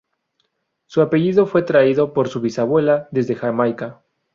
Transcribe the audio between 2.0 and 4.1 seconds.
por su bisabuela desde Jamaica.